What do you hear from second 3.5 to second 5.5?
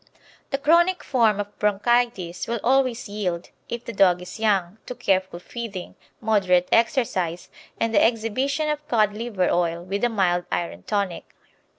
if the dog is young, to careful